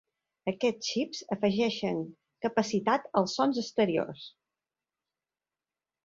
[0.51, 1.99] Aquests xips afegeixen
[2.45, 4.25] capacitats als sons existents.